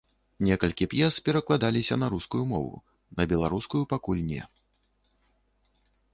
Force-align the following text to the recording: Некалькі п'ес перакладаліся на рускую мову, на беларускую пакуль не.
Некалькі 0.45 0.85
п'ес 0.93 1.19
перакладаліся 1.27 1.95
на 2.05 2.09
рускую 2.13 2.41
мову, 2.55 2.75
на 3.21 3.29
беларускую 3.35 3.83
пакуль 3.93 4.27
не. 4.33 4.43